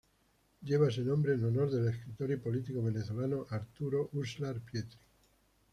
Lleva 0.63 0.87
ese 0.87 1.01
nombre 1.03 1.33
en 1.35 1.45
honor 1.45 1.69
del 1.69 1.89
escritor 1.89 2.31
y 2.31 2.37
político 2.37 2.81
venezolano 2.81 3.45
Arturo 3.51 4.09
Uslar 4.13 4.59
Pietri. 4.59 4.97